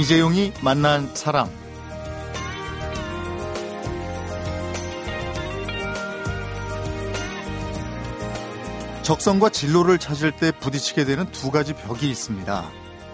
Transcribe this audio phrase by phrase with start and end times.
[0.00, 1.46] 이재용이 만난 사람.
[9.02, 12.64] 적성과 진로를 찾을 때 부딪히게 되는 두 가지 벽이 있습니다.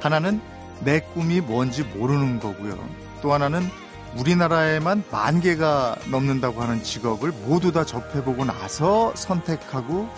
[0.01, 0.41] 하나는
[0.83, 2.79] 내 꿈이 뭔지 모르는 거고요.
[3.21, 3.69] 또 하나는
[4.17, 10.09] 우리나라에만 만 개가 넘는다고 하는 직업을 모두 다 접해보고 나서 선택하고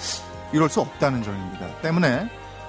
[0.53, 1.81] 이럴 수 없다는 점입니다.
[1.81, 2.29] 때문에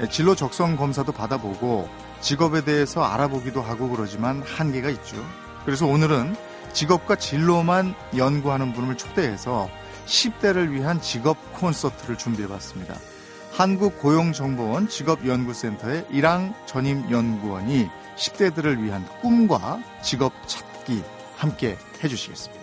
[0.09, 1.89] 진로 적성 검사도 받아보고
[2.21, 5.17] 직업에 대해서 알아보기도 하고 그러지만 한계가 있죠.
[5.65, 6.35] 그래서 오늘은
[6.73, 9.69] 직업과 진로만 연구하는 분을 초대해서
[10.05, 12.95] 10대를 위한 직업 콘서트를 준비해봤습니다.
[13.53, 21.03] 한국고용정보원 직업연구센터의 이랑 전임 연구원이 10대들을 위한 꿈과 직업 찾기
[21.35, 22.58] 함께 해주시겠습니다.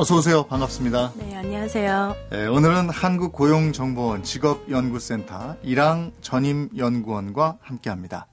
[0.00, 0.44] 어서 오세요.
[0.44, 1.12] 반갑습니다.
[1.16, 2.16] 네, 안녕하세요.
[2.30, 8.26] 네, 오늘은 한국고용정보원 직업연구센터 이랑 전임 연구원과 함께합니다.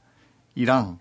[0.56, 0.98] 이랑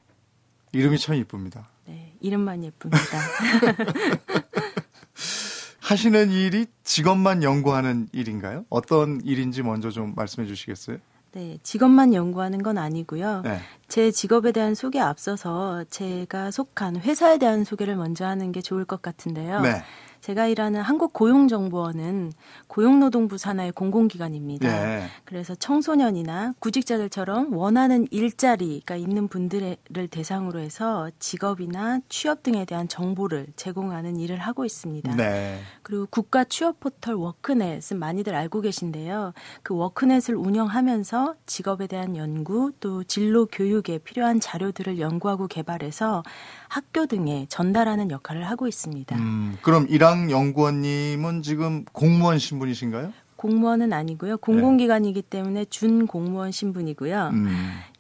[0.72, 1.69] 이름이 참 이쁩니다.
[1.84, 2.98] 네, 이름만 예쁩니다.
[5.78, 8.64] 하시는 일이 직업만 연구하는 일인가요?
[8.69, 10.97] 어떤 일인지 먼저 좀 말씀해 주시겠어요?
[11.31, 13.42] 네, 직업만 연구하는 건 아니고요.
[13.42, 13.61] 네.
[13.87, 19.00] 제 직업에 대한 소개 앞서서 제가 속한 회사에 대한 소개를 먼저 하는 게 좋을 것
[19.00, 19.61] 같은데요.
[19.61, 19.84] 네.
[20.27, 22.33] 제가 일하는 한국 고용정보원은
[22.67, 24.67] 고용노동부 산하의 공공기관입니다.
[24.67, 25.07] 네.
[25.25, 29.77] 그래서 청소년이나 구직자들처럼 원하는 일자리가 있는 분들을
[30.11, 35.15] 대상으로 해서 직업이나 취업 등에 대한 정보를 제공하는 일을 하고 있습니다.
[35.15, 35.61] 네.
[35.83, 39.33] 그리고 국가 취업 포털 워크넷은 많이들 알고 계신데요.
[39.63, 46.25] 그 워크넷을 운영하면서 직업에 대한 연구 또 진로 교육에 필요한 자료들을 연구하고 개발해서
[46.69, 49.16] 학교 등에 전달하는 역할을 하고 있습니다.
[49.16, 53.12] 음, 그럼 이랑 연구원님은 지금 공무원 신분이신가요?
[53.37, 54.38] 공무원은 아니고요.
[54.38, 57.31] 공공기관이기 때문에 준 공무원 신분이고요.
[57.32, 57.49] 음,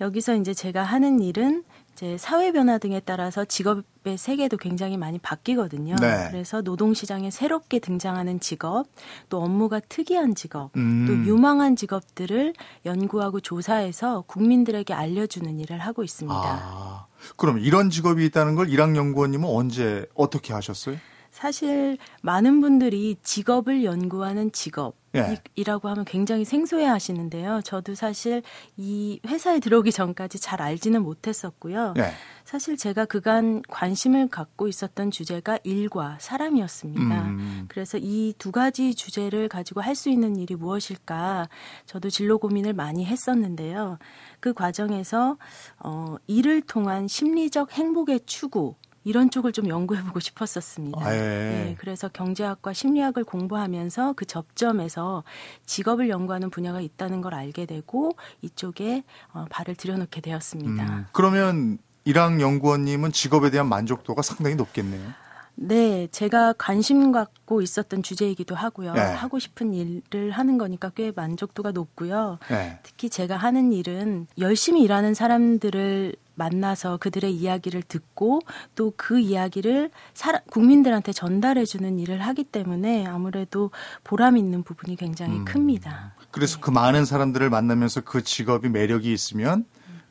[0.00, 1.62] 여기서 이제 제가 하는 일은
[1.96, 5.94] 이제 사회 변화 등에 따라서 직업의 세계도 굉장히 많이 바뀌거든요.
[5.98, 6.28] 네.
[6.30, 8.84] 그래서 노동 시장에 새롭게 등장하는 직업,
[9.30, 11.06] 또 업무가 특이한 직업, 음.
[11.06, 12.52] 또 유망한 직업들을
[12.84, 16.38] 연구하고 조사해서 국민들에게 알려주는 일을 하고 있습니다.
[16.38, 17.06] 아,
[17.36, 20.96] 그럼 이런 직업이 있다는 걸 이랑 연구원님은 언제 어떻게 하셨어요?
[21.36, 25.36] 사실 많은 분들이 직업을 연구하는 직업 예.
[25.54, 27.60] 이라고 하면 굉장히 생소해 하시는데요.
[27.62, 28.42] 저도 사실
[28.78, 31.92] 이 회사에 들어오기 전까지 잘 알지는 못했었고요.
[31.98, 32.12] 예.
[32.44, 37.22] 사실 제가 그간 관심을 갖고 있었던 주제가 일과 사람이었습니다.
[37.26, 37.66] 음.
[37.68, 41.50] 그래서 이 두 가지 주제를 가지고 할 수 있는 일이 무엇일까
[41.84, 43.98] 저도 진로 고민을 많이 했었는데요.
[44.40, 45.36] 그 과정에서
[45.80, 48.74] 어, 일을 통한 심리적 행복의 추구
[49.06, 51.00] 이런 쪽을 좀 연구해보고 싶었었습니다.
[51.00, 51.18] 아, 예.
[51.18, 55.22] 네, 그래서 경제학과 심리학을 공부하면서 그 접점에서
[55.64, 58.10] 직업을 연구하는 분야가 있다는 걸 알게 되고
[58.42, 60.82] 이쪽에 어, 발을 들여놓게 되었습니다.
[60.82, 65.12] 음, 그러면 이랑 연구원님은 직업에 대한 만족도가 상당히 높겠네요.
[65.56, 68.92] 네, 제가 관심 갖고 있었던 주제이기도 하고요.
[68.92, 69.00] 네.
[69.00, 72.38] 하고 싶은 일을 하는 거니까 꽤 만족도가 높고요.
[72.50, 72.78] 예.
[72.82, 78.40] 특히 제가 하는 일은 열심히 일하는 사람들을 만나서 그들의 이야기를 듣고
[78.74, 83.70] 또 그 이야기를 사람, 국민들한테 전달해 주는 일을 하기 때문에 아무래도
[84.04, 85.44] 보람 있는 부분이 굉장히 음.
[85.44, 86.14] 큽니다.
[86.30, 89.64] 그래서 그 많은 사람들을 만나면서 그 직업이 매력이 있으면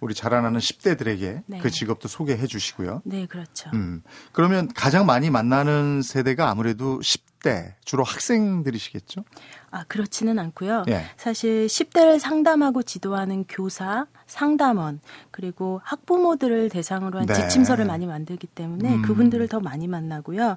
[0.05, 1.57] 우리 자라나는 10대들에게 네.
[1.57, 3.01] 그 직업도 소개해 주시고요.
[3.05, 3.71] 네, 그렇죠.
[3.73, 4.03] 음.
[4.33, 9.23] 그러면 가장 많이 만나는 세대가 아무래도 10대, 주로 학생들이시겠죠?
[9.71, 10.85] 아, 그렇지는 않고요.
[10.89, 11.03] 예.
[11.17, 14.99] 사실 10대를 상담하고 지도하는 교사, 상담원,
[15.31, 17.33] 그리고 학부모들을 대상으로 한 네.
[17.33, 19.01] 지침서를 많이 만들기 때문에 음.
[19.01, 20.55] 그분들을 더 많이 만나고요.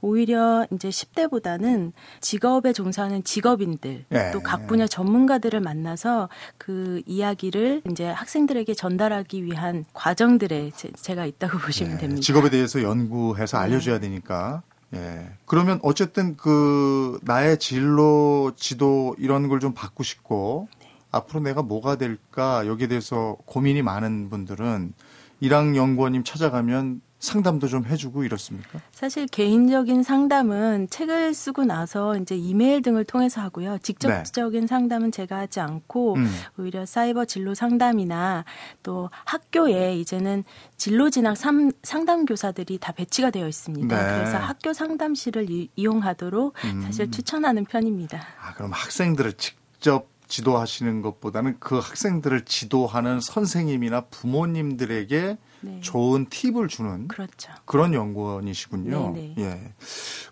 [0.00, 4.30] 오히려 이제 10대보다는 직업에 종사하는 직업인들, 예.
[4.32, 11.94] 또각 분야 전문가들을 만나서 그 이야기를 이제 학생들에게 전달하기 위한 과정들에 제, 제가 있다고 보시면
[11.94, 12.22] 예, 됩니다.
[12.22, 13.64] 직업에 대해서 연구해서 네.
[13.64, 14.62] 알려줘야 되니까.
[14.94, 15.30] 예.
[15.46, 20.88] 그러면 어쨌든 그 나의 진로, 지도 이런 걸 좀 받고 싶고 네.
[21.12, 24.92] 앞으로 내가 뭐가 될까 여기에 대해서 고민이 많은 분들은
[25.40, 28.80] 이랑 연구원님 찾아가면 상담도 좀 해주고 이렇습니까?
[28.92, 33.76] 사실 개인적인 상담은 책을 쓰고 나서 이제 이메일 등을 통해서 하고요.
[33.82, 36.22] 직접적인 상담은 제가 하지 않고 네.
[36.24, 36.30] 음.
[36.58, 38.46] 오히려 사이버 진로 상담이나
[38.82, 40.44] 또 학교에 이제는
[40.78, 43.96] 진로 진학 삼- 상담 교사들이 다 배치가 되어 있습니다.
[43.96, 44.18] 네.
[44.18, 46.82] 그래서 학교 상담실을 이, 용하도록 음.
[46.82, 48.18] 사실 추천하는 편입니다.
[48.40, 55.80] 아, 그럼 학생들을 직접 지도하시는 것보다는 그 학생들을 지도하는 선생님이나 부모님들에게 네.
[55.82, 57.52] 좋은 팁을 주는 그렇죠.
[57.66, 59.12] 그런 연구원이시군요.
[59.12, 59.34] 네네.
[59.38, 59.72] 예.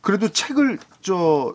[0.01, 1.55] 그래도 책을 저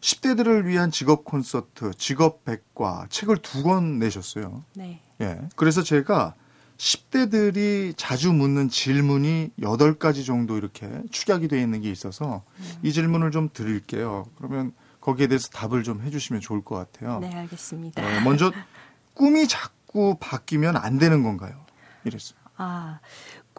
[0.00, 4.64] 10대들을 위한 직업 콘서트, 직업 백과 책을 두 권 내셨어요.
[4.74, 5.00] 네.
[5.20, 5.38] 예.
[5.56, 6.34] 그래서 제가
[6.78, 12.42] 10대들이 자주 묻는 질문이 8가지 정도 이렇게 축약이 되어 있는 게 있어서
[12.82, 14.26] 이 질문을 좀 드릴게요.
[14.36, 14.72] 그러면
[15.02, 17.18] 거기에 대해서 답을 좀 해주시면 좋을 것 같아요.
[17.18, 18.00] 네, 알겠습니다.
[18.00, 18.50] 어, 먼저
[19.12, 21.66] 꿈이 자꾸 바뀌면 안 되는 건가요?
[22.04, 22.38] 이랬어요.
[22.56, 23.00] 아,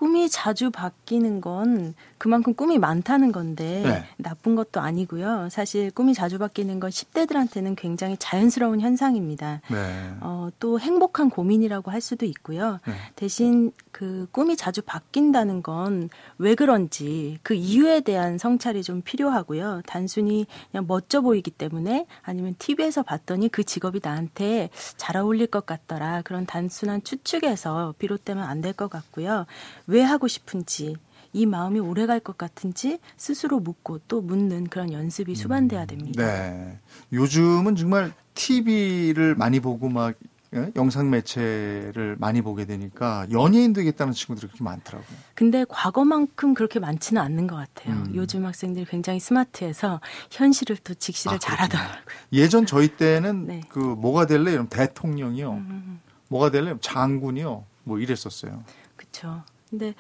[0.04, 4.04] 꿈이 자주 바뀌는 건 그만큼 꿈이 많다는 건데 네.
[4.18, 5.48] 나쁜 것도 아니고요.
[5.50, 9.62] 사실 꿈이 자주 바뀌는 건 10대들한테는 굉장히 자연스러운 현상입니다.
[9.72, 9.78] 네.
[10.20, 12.80] 어, 또 행복한 고민이라고 할 수도 있고요.
[12.86, 12.94] 네.
[13.16, 19.84] 대신 그 꿈이 자주 바뀐다는 건 왜 그런지 그 이유에 대한 성찰이 좀 필요하고요.
[19.86, 26.22] 단순히 그냥 멋져 보이기 때문에 아니면 TV에서 봤더니 그 직업이 나한테 잘 어울릴 것 같더라.
[26.24, 29.46] 그런 단순한 추측에서 비롯되면 안 될 것 같고요.
[29.94, 30.96] 왜 하고 싶은지
[31.34, 36.26] 이 마음이 오래 갈 것 같은지 스스로 묻고 또 묻는 그런 연습이 수반돼야 됩니다.
[36.26, 36.80] 네.
[37.12, 40.16] 요즘은 정말 TV를 많이 보고 막
[40.56, 40.72] 예?
[40.76, 45.18] 영상 매체를 많이 보게 되니까 연예인 되겠다는 친구들이 그렇게 많더라고요.
[45.34, 47.96] 근데 과거만큼 그렇게 많지는 않는 것 같아요.
[47.96, 48.12] 음.
[48.16, 50.00] 요즘 학생들이 굉장히 스마트해서
[50.32, 51.98] 현실을 또 직시를 아, 잘하더라고요.
[52.34, 53.62] 예전 저희 때는 네.
[53.70, 55.52] 그 뭐가 될래 이러면 대통령이요.
[55.54, 56.00] 음,
[56.30, 57.64] 뭐가 될래 장군이요.
[57.84, 58.64] 뭐 이랬었어요.
[58.96, 59.44] 그렇죠.
[59.74, 59.96] 근데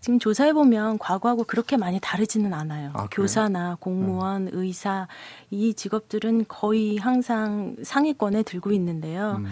[0.00, 2.90] 지금 조사해 보면 과거하고 그렇게 많이 다르지는 않아요.
[2.94, 3.06] 아?
[3.12, 5.06] 교사나 공무원, 의사
[5.48, 9.36] 이 직업들은 거의 항상 상위권에 들고 있는데요.
[9.38, 9.46] 음.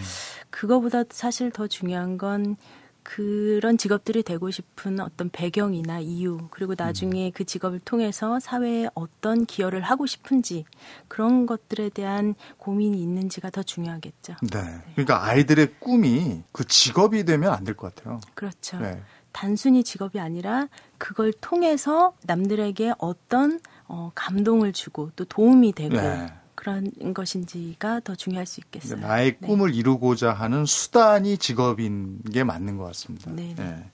[0.51, 2.57] 그거보다 사실 더 중요한 건
[3.05, 9.81] 그런 직업들이 되고 싶은 어떤 배경이나 이유, 그리고 나중에 그 직업을 통해서 사회에 어떤 기여를
[9.83, 10.65] 하고 싶은지
[11.09, 14.35] 그런 것들에 대한 고민이 있는지가 더 중요하겠죠.
[14.53, 14.59] 네.
[14.95, 18.21] 그러니까 아이들의 꿈이 그 직업이 되면 안 될 것 같아요.
[18.35, 18.79] 그렇죠.
[18.79, 19.01] 네.
[19.33, 20.69] 단순히 직업이 아니라
[20.99, 26.33] 그걸 통해서 남들에게 어떤 어, 감동을 주고 또 도움이 되고 네.
[26.55, 29.01] 그런 것인지가 더 중요할 수 있겠어요.
[29.01, 29.47] 나의 네.
[29.47, 33.31] 꿈을 이루고자 하는 수단이 직업인 게 맞는 것 같습니다.
[33.33, 33.65] 네, 네.
[33.65, 33.91] 네.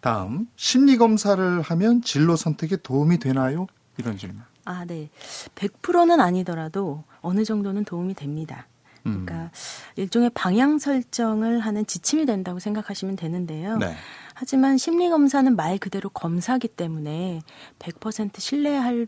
[0.00, 3.68] 다음 심리 검사를 하면 진로 선택에 도움이 되나요?
[3.98, 4.42] 이런 질문.
[4.64, 5.10] 아, 네.
[5.54, 8.66] 100%는 아니더라도 어느 정도는 도움이 됩니다.
[9.08, 9.26] 음.
[9.26, 9.50] 그러니까
[9.96, 13.76] 일종의 방향 설정을 하는 지침이 된다고 생각하시면 되는데요.
[13.78, 13.94] 네.
[14.34, 17.40] 하지만 심리 검사는 말 그대로 검사기 때문에
[17.78, 19.06] 100% 신뢰할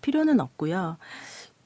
[0.00, 0.98] 필요는 없고요.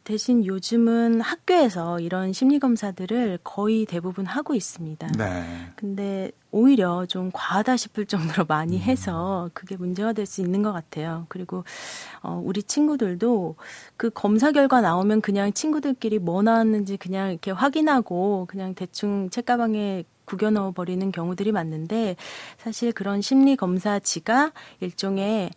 [0.07, 5.09] 대신 요즘은 학교에서 이런 심리 검사들을 거의 대부분 하고 있습니다.
[5.19, 5.45] 네.
[5.75, 8.47] 근데 오히려 좀 과하다 싶을 정도로 음.
[8.47, 11.27] 많이 해서 그게 문제가 될 수 있는 것 같아요.
[11.29, 11.65] 그리고
[12.23, 13.57] 어, 우리 친구들도
[13.97, 20.51] 그 검사 결과 나오면 그냥 친구들끼리 뭐 나왔는지 그냥 이렇게 확인하고 그냥 대충 책가방에 구겨
[20.51, 22.15] 넣어 버리는 경우들이 많는데
[22.59, 25.51] 사실 그런 심리 검사지가 일종의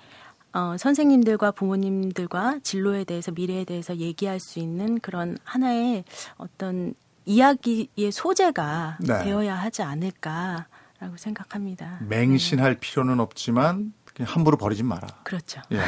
[0.53, 6.03] 어, 선생님들과 부모님들과 진로에 대해서 미래에 대해서 얘기할 수 있는 그런 하나의
[6.37, 6.93] 어떤
[7.25, 9.23] 이야기의 소재가 네.
[9.23, 11.99] 되어야 하지 않을까라고 생각합니다.
[12.07, 15.07] 맹신할 필요는 없지만 그냥 함부로 버리지 마라.
[15.23, 15.61] 그렇죠.
[15.71, 15.79] 예.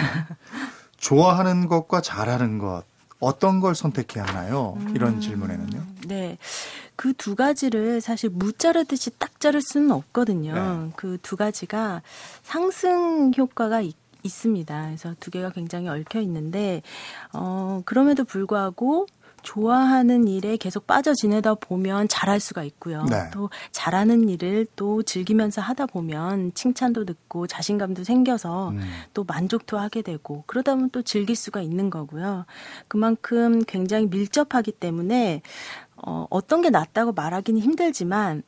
[0.97, 2.83] 좋아하는 것과 잘하는 것
[3.19, 4.77] 어떤 걸 선택해야 하나요?
[4.93, 5.83] 이런 질문에는요.
[6.07, 6.37] 네.
[6.95, 10.53] 그 두 가지를 사실 무 자르듯이 딱 자를 수는 없거든요.
[10.53, 10.91] 네.
[10.95, 12.03] 그두 가지가
[12.43, 14.85] 상승 효과가 있, 있습니다.
[14.85, 16.81] 그래서 두 개가 굉장히 얽혀 있는데,
[17.33, 19.07] 어, 그럼에도 불구하고
[19.43, 23.05] 좋아하는 일에 계속 빠져 지내다 보면 잘할 수가 있고요.
[23.09, 23.29] 네.
[23.33, 28.81] 또 잘하는 일을 또 즐기면서 하다 보면 칭찬도 듣고 자신감도 생겨서 음.
[29.13, 32.45] 또 만족도 하게 되고 그러다 보면 또 즐길 수가 있는 거고요.
[32.87, 35.41] 그만큼 굉장히 밀접하기 때문에
[36.03, 38.41] 어, 어떤 게 낫다고 말하기는 힘들지만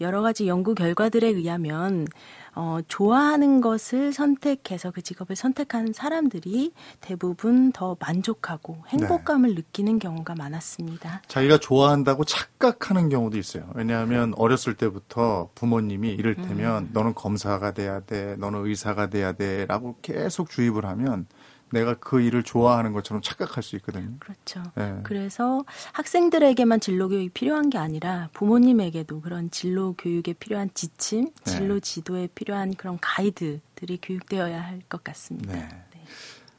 [0.00, 2.06] 여러 가지 연구 결과들에 의하면
[2.54, 11.22] 어, 좋아하는 것을 선택해서 그 직업을 선택한 사람들이 대부분 더 만족하고 행복감을 느끼는 경우가 많았습니다.
[11.28, 13.70] 자기가 좋아한다고 착각하는 경우도 있어요.
[13.74, 20.84] 왜냐하면 어렸을 때부터 부모님이 이를테면 너는 검사가 돼야 돼, 너는 의사가 돼야 돼라고 계속 주입을
[20.84, 21.26] 하면
[21.70, 24.10] 내가 그 일을 좋아하는 것처럼 착각할 수 있거든요.
[24.18, 24.62] 그렇죠.
[24.78, 24.96] 예.
[25.02, 31.50] 그래서 학생들에게만 진로 교육이 필요한 게 아니라 부모님에게도 그런 진로 교육에 필요한 지침, 네.
[31.50, 35.52] 진로 지도에 필요한 그런 가이드들이 교육되어야 할 것 같습니다.
[35.52, 35.68] 네.
[35.92, 36.04] 네.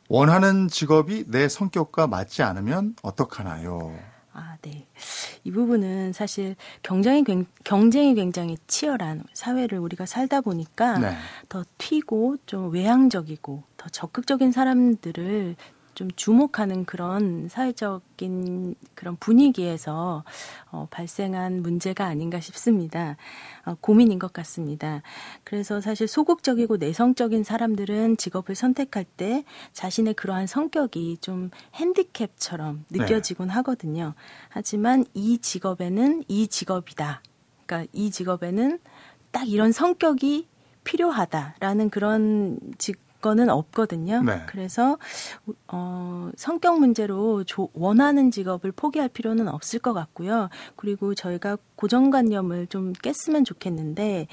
[0.07, 3.97] 원하는 직업이 내 성격과 맞지 않으면 어떡하나요?
[4.39, 4.87] 아, 네.
[5.43, 11.13] 이 부분은 사실 경쟁이, 굉- 경쟁이 굉장히 치열한 사회를 우리가 살다 보니까 네.
[11.49, 15.55] 더 튀고 좀 외향적이고 더 적극적인 사람들을
[15.95, 20.23] 좀 주목하는 그런 사회적인 그런 분위기에서
[20.71, 23.17] 어, 발생한 문제가 아닌가 싶습니다.
[23.65, 25.01] 어, 고민인 것 같습니다.
[25.43, 29.43] 그래서 사실 소극적이고 내성적인 사람들은 직업을 선택할 때
[29.73, 33.53] 자신의 그러한 성격이 좀 핸디캡처럼 느껴지곤 네.
[33.55, 34.13] 하거든요.
[34.49, 37.21] 하지만 이 직업에는 이 직업이다.
[37.65, 38.79] 그러니까 이 직업에는
[39.31, 40.47] 딱 이런 성격이
[40.83, 44.21] 필요하다라는 그런 직 거는 없거든요.
[44.23, 44.41] 네.
[44.47, 44.97] 그래서
[45.67, 50.49] 어, 성격 문제로 조, 원하는 직업을 포기할 필요는 없을 것 같고요.
[50.75, 54.27] 그리고 저희가 고정관념을 좀 깼으면 좋겠는데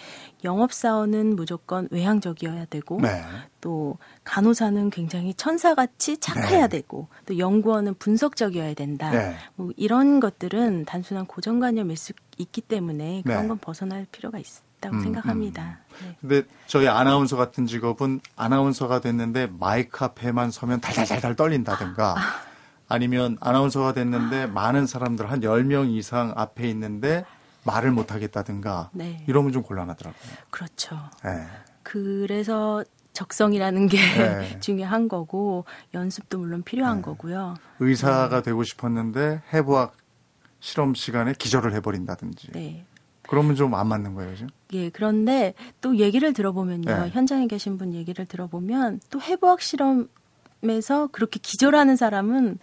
[0.44, 3.22] 영업사원은 무조건 외향적이어야 되고 네.
[3.60, 6.78] 또 간호사는 굉장히 천사같이 착해야 네.
[6.80, 9.10] 되고 또 연구원은 분석적이어야 된다.
[9.10, 9.36] 네.
[9.54, 13.48] 뭐 이런 것들은 단순한 고정관념일 수 있기 때문에 그런 네.
[13.48, 14.65] 건 벗어날 필요가 있습니다.
[14.86, 15.78] 있다고 음, 생각합니다.
[16.02, 16.06] 음.
[16.06, 16.16] 네.
[16.20, 22.16] 근데 저희 아나운서 같은 직업은 아나운서가 됐는데 마이크 앞에만 서면 달달달달 떨린다든가
[22.88, 22.98] 아.
[22.98, 27.24] 니면 아나운서가 됐는데 많은 사람들 한 10명 이상 앞에 있는데
[27.64, 29.24] 말을 못 하겠다든가 네.
[29.26, 30.32] 이러면 좀 곤란하더라고요.
[30.50, 30.96] 그렇죠.
[31.24, 31.46] 네.
[31.82, 34.58] 그래서 적성이라는 게 네.
[34.60, 35.64] 중요한 거고
[35.94, 37.02] 연습도 물론 필요한 네.
[37.02, 37.54] 거고요.
[37.80, 38.42] 의사가 네.
[38.42, 39.96] 되고 싶었는데 해부학
[40.60, 42.52] 실험 시간에 기절을 해버린다든지.
[42.52, 42.86] 네.
[43.28, 44.48] 그러면 좀 안 맞는 거예요, 지금?
[44.72, 46.84] 예, 그런데 또 얘기를 들어보면요.
[47.04, 47.10] 네.
[47.10, 50.08] 현장에 계신 분 얘기를 들어보면 또 해부학 실험
[50.64, 52.58] 에서 그렇게 기절하는 사람은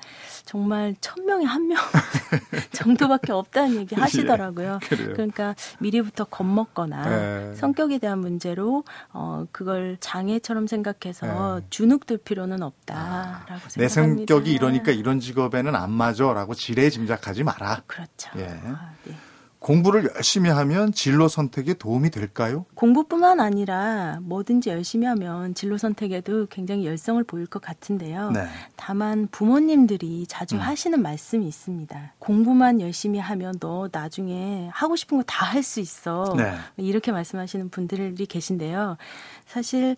[0.45, 1.77] 정말 천 명에 한 명
[2.73, 4.79] 정도밖에 없다는 얘기 예, 하시더라고요.
[4.91, 7.55] 예, 그러니까 미리부터 겁먹거나 네.
[7.55, 11.67] 성격에 대한 문제로 어 그걸 장애처럼 생각해서 네.
[11.69, 13.79] 주눅들 필요는 없다라고 아, 생각합니다.
[13.79, 17.83] 내 성격이 이러니까 이런 직업에는 안 맞아라고 지레 짐작하지 마라.
[17.87, 18.31] 그렇죠.
[18.37, 18.59] 예.
[18.65, 19.15] 아, 네.
[19.63, 22.65] 공부를 열심히 하면 진로 선택에 도움이 될까요?
[22.75, 28.31] 공부뿐만 아니라 뭐든지 열심히 하면 진로 선택에도 굉장히 열성을 보일 것 같은데요.
[28.31, 28.45] 네.
[28.75, 30.59] 다만 부모님들이 자주 음.
[30.59, 32.13] 하시는 말씀이 있습니다.
[32.19, 36.33] 공부만 열심히 하면 너 나중에 하고 싶은 거 다 할 수 있어.
[36.37, 36.53] 네.
[36.75, 38.97] 이렇게 말씀하시는 분들이 계신데요.
[39.45, 39.95] 사실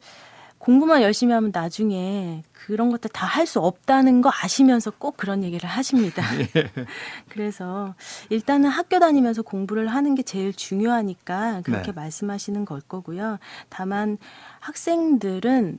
[0.66, 5.70] 공부만 열심히 하면 나중에 그런 것들 다 할 수 없다는 거 아시면서 꼭 그런 얘기를
[5.70, 6.24] 하십니다.
[6.40, 6.48] 예.
[7.30, 7.94] 그래서
[8.30, 11.92] 일단은 학교 다니면서 공부를 하는 게 제일 중요하니까 그렇게 네.
[11.92, 13.38] 말씀하시는 걸 거고요.
[13.70, 14.18] 다만
[14.62, 15.78] 학생들은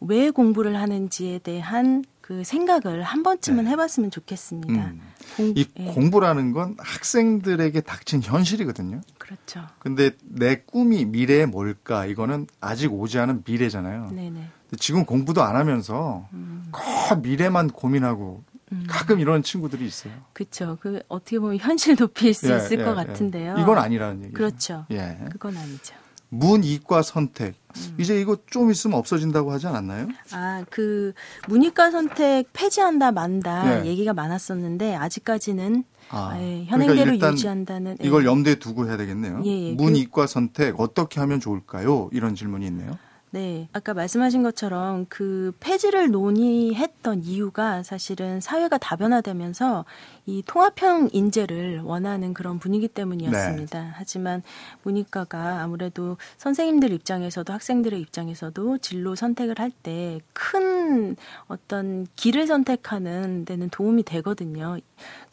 [0.00, 3.70] 왜 공부를 하는지에 대한 그 생각을 한 번쯤은 네.
[3.70, 4.74] 해봤으면 좋겠습니다.
[4.74, 5.00] 음.
[5.36, 5.84] 공, 이 예.
[5.86, 9.00] 공부라는 건 학생들에게 닥친 현실이거든요.
[9.26, 9.66] 그렇죠.
[9.78, 14.10] 근데 내 꿈이 미래에 뭘까 이거는 아직 오지 않은 미래잖아요.
[14.12, 14.48] 네네.
[14.78, 16.66] 지금 공부도 안 하면서 음.
[16.70, 18.84] 거 미래만 고민하고 음.
[18.88, 20.12] 가끔 이런 친구들이 있어요.
[20.32, 20.78] 그렇죠.
[20.80, 22.94] 그 어떻게 보면 현실 높일 수 예, 있을 예, 것 예.
[22.94, 23.56] 같은데요.
[23.58, 24.36] 이건 아니라는 얘기죠.
[24.36, 24.86] 그렇죠.
[24.90, 25.18] 예.
[25.30, 25.94] 그건 아니죠.
[26.28, 27.54] 문이과 선택.
[27.76, 27.96] 음.
[27.98, 30.08] 이제 이거 좀 있으면 없어진다고 하지 않았나요?
[30.32, 31.12] 아, 그
[31.48, 33.86] 문이과 선택 폐지한다 만다 네.
[33.86, 38.26] 얘기가 많았었는데 아직까지는 아, 예, 현행대로 그러니까 유지한다는 이걸 예.
[38.26, 39.42] 염두에 두고 해야 되겠네요.
[39.44, 39.72] 예, 예.
[39.72, 42.08] 문이과 그 선택 어떻게 하면 좋을까요?
[42.12, 42.98] 이런 질문이 있네요.
[43.32, 43.68] 네.
[43.72, 49.84] 아까 말씀하신 것처럼 그 폐지를 논의했던 이유가 사실은 사회가 다변화되면서
[50.26, 53.82] 이 통합형 인재를 원하는 그런 분위기 때문이었습니다.
[53.82, 53.90] 네.
[53.92, 54.42] 하지만
[54.84, 61.16] 문이과가 아무래도 선생님들 입장에서도 학생들의 입장에서도 진로 선택을 할 때 큰
[61.48, 64.78] 어떤 길을 선택하는 데는 도움이 되거든요.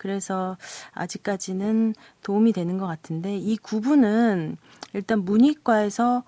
[0.04, 0.58] 그래서
[0.92, 4.58] 아직까지는 도움이 되는 것 같은데 이 구분은
[4.92, 6.24] 일단 문이과에서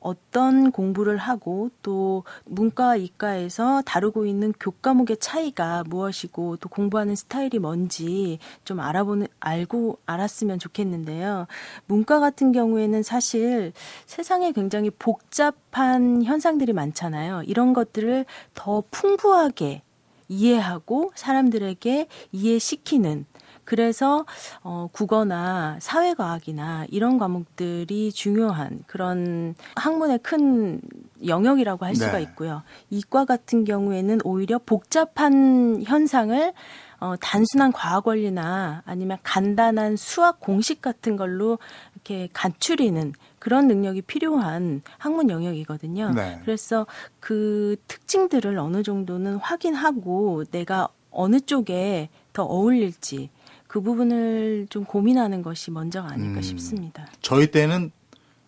[0.00, 8.40] 어떤 공부를 하고 또 문과 이과에서 다루고 있는 교과목의 차이가 무엇이고 또 공부하는 스타일이 뭔지
[8.64, 11.46] 좀 알아보는 알고 알았으면 좋겠는데요.
[11.86, 13.72] 문과 같은 경우에는 사실
[14.06, 17.44] 세상에 굉장히 복잡한 현상들이 많잖아요.
[17.44, 19.82] 이런 것들을 더 풍부하게
[20.30, 23.26] 이해하고 사람들에게 이해시키는
[23.64, 24.24] 그래서
[24.62, 30.80] 어 국어나 사회과학이나 이런 과목들이 중요한 그런 학문의 큰
[31.24, 32.22] 영역이라고 할 수가 네.
[32.22, 32.62] 있고요.
[32.90, 36.52] 이과 같은 경우에는 오히려 복잡한 현상을
[37.00, 41.58] 어, 단순한 과학 원리나 아니면 간단한 수학 공식 같은 걸로
[42.04, 46.10] 이렇게 간추리는 그런 능력이 필요한 학문 영역이거든요.
[46.10, 46.40] 네.
[46.44, 46.86] 그래서
[47.20, 53.30] 그 특징들을 어느 정도는 확인하고 내가 어느 쪽에 더 어울릴지
[53.66, 57.06] 그 부분을 좀 고민하는 것이 먼저가 아닐까 음, 싶습니다.
[57.22, 57.92] 저희 때는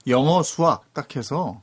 [0.06, 1.60] 영어, 수학 딱 해서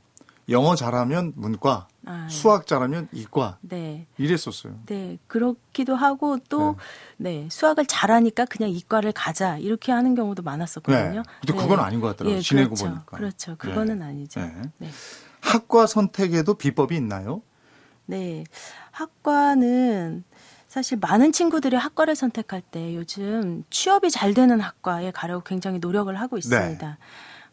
[0.48, 2.28] 영어 잘하면 문과, 아, 네.
[2.28, 3.58] 수학 잘하면 이과.
[3.60, 4.06] 네.
[4.18, 4.80] 이랬었어요.
[4.86, 5.18] 네.
[5.28, 6.76] 그렇기도 하고 또
[7.16, 7.42] 네.
[7.42, 7.48] 네.
[7.50, 9.58] 수학을 잘하니까 그냥 이과를 가자.
[9.58, 11.22] 이렇게 하는 경우도 많았었거든요.
[11.22, 11.28] 네.
[11.46, 11.84] 근데 그건 네.
[11.84, 12.38] 아닌 것 같더라고요.
[12.38, 12.84] 예, 지내고 그렇죠.
[12.86, 13.16] 보니까.
[13.16, 13.56] 그렇죠.
[13.56, 14.40] 그거는 아니죠.
[14.78, 14.88] 네.
[15.40, 17.42] 학과 선택에도 비법이 있나요?
[18.06, 18.42] 네.
[18.90, 20.24] 학과는
[20.66, 26.38] 사실 많은 친구들이 학과를 선택할 때 요즘 취업이 잘 되는 학과에 가려고 굉장히 노력을 하고
[26.38, 26.98] 있습니다.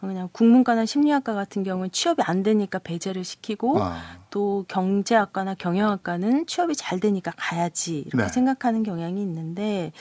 [0.01, 0.07] 네.
[0.07, 4.01] 그냥 국문과나 심리학과 같은 경우는 취업이 안 되니까 배제를 시키고 아.
[4.29, 8.29] 또 경제학과나 경영학과는 취업이 잘 되니까 가야지 이렇게 네.
[8.29, 9.91] 생각하는 경향이 있는데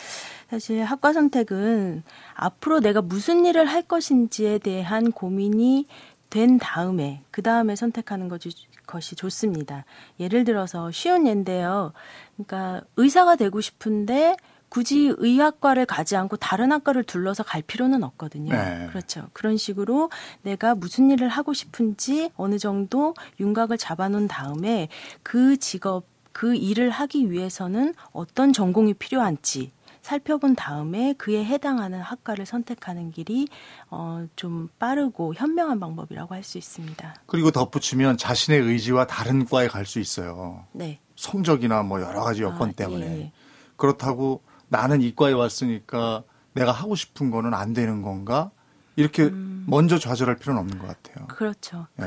[0.51, 2.03] 사실 학과 선택은
[2.35, 5.87] 앞으로 내가 무슨 일을 할 것인지에 대한 고민이
[6.29, 8.51] 된 다음에 그 다음에 선택하는 것이
[8.87, 9.85] 것이 좋습니다.
[10.21, 11.93] 예를 들어서 쉬운 예인데요.
[12.37, 14.37] 그러니까 의사가 되고 싶은데
[14.77, 18.53] 굳이 의학과를 가지 않고 다른 학과를 둘러서 갈 필요는 없거든요.
[18.53, 18.87] 네.
[18.91, 19.27] 그렇죠.
[19.33, 20.11] 그런 식으로
[20.43, 24.89] 내가 무슨 일을 하고 싶은지 어느 정도 윤곽을 잡아놓은 다음에
[25.23, 33.13] 그 직업, 그 일을 하기 위해서는 어떤 전공이 필요한지 살펴본 다음에 그에 해당하는 학과를 선택하는
[33.13, 33.49] 길이
[33.89, 37.15] 어, 좀 빠르고 현명한 방법이라고 할 수 있습니다.
[37.25, 40.67] 그리고 덧붙이면 자신의 의지와 다른 과에 갈 수 있어요.
[40.73, 41.01] 네.
[41.17, 43.07] 성적이나 뭐 여러 가지 여건 아, 때문에.
[43.07, 43.33] 예.
[43.77, 46.23] 그렇다고 나는 이과에 왔으니까
[46.55, 48.51] 내가 하고 싶은 거는 안 되는 건가?
[48.97, 49.65] 이렇게 음.
[49.69, 51.27] 먼저 좌절할 필요는 없는 것 같아요.
[51.27, 51.87] 그렇죠.
[52.01, 52.05] 예.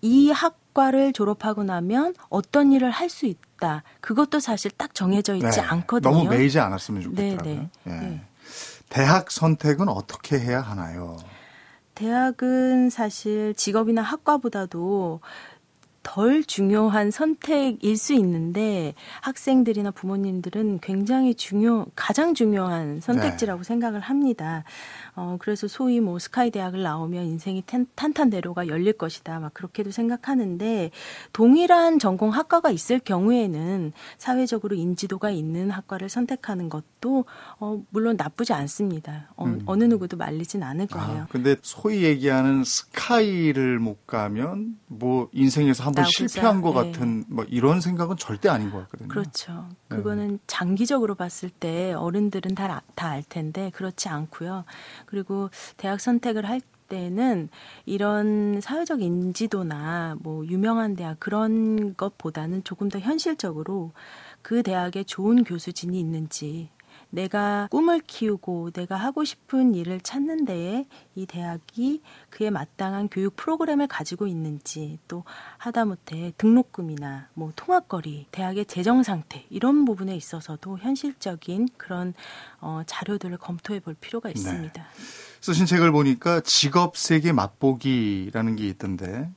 [0.00, 3.82] 그이 학과를 졸업하고 나면 어떤 일을 할 수 있다.
[4.00, 5.60] 그것도 사실 딱 정해져 있지 네.
[5.60, 6.12] 않거든요.
[6.12, 7.54] 너무 매이지 않았으면 좋겠더라고요.
[7.54, 7.92] 네, 네.
[7.92, 8.00] 예.
[8.00, 8.24] 네.
[8.90, 11.16] 대학 선택은 어떻게 해야 하나요?
[11.94, 15.20] 대학은 사실 직업이나 학과보다도
[16.02, 23.68] 덜 중요한 선택일 수 있는데 학생들이나 부모님들은 굉장히 중요 가장 중요한 선택지라고 네.
[23.68, 24.64] 생각을 합니다.
[25.14, 29.38] 어 그래서 소위 뭐 스카이 대학을 나오면 인생이 탄, 탄탄대로가 열릴 것이다.
[29.38, 30.90] 막 그렇게도 생각하는데
[31.32, 37.24] 동일한 전공 학과가 있을 경우에는 사회적으로 인지도가 있는 학과를 선택하는 것도
[37.60, 39.28] 어 물론 나쁘지 않습니다.
[39.36, 39.62] 어, 음.
[39.66, 41.22] 어느 누구도 말리진 않을 아, 거예요.
[41.22, 46.92] 아, 근데 소위 얘기하는 스카이를 못 가면 뭐 인생에서 한번 실패한 것 네.
[46.92, 49.08] 같은 뭐 이런 생각은 절대 아닌 것 같거든요.
[49.08, 49.68] 그렇죠.
[49.88, 49.96] 네.
[49.96, 50.38] 그거는 네.
[50.46, 54.64] 장기적으로 봤을 때 어른들은 다 다 알 텐데 그렇지 않고요.
[55.06, 57.48] 그리고 대학 선택을 할 때는
[57.86, 63.92] 이런 사회적 인지도나 뭐 유명한 대학 그런 것보다는 조금 더 현실적으로
[64.42, 66.68] 그 대학에 좋은 교수진이 있는지
[67.12, 73.86] 내가 꿈을 키우고 내가 하고 싶은 일을 찾는 데에 이 대학이 그에 마땅한 교육 프로그램을
[73.86, 75.24] 가지고 있는지 또
[75.58, 82.14] 하다못해 등록금이나 뭐 통학거리, 대학의 재정 상태 이런 부분에 있어서도 현실적인 그런
[82.60, 84.32] 어, 자료들을 검토해 볼 필요가 네.
[84.34, 84.82] 있습니다.
[84.82, 85.02] 네.
[85.42, 89.28] 쓰신 책을 보니까 직업 세계 맛보기라는 게 있던데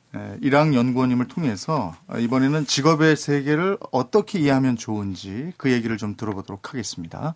[0.42, 7.36] 일학 연구원님을 통해서 이번에는 직업의 세계를 어떻게 이해하면 좋은지 그 얘기를 좀 들어보도록 하겠습니다.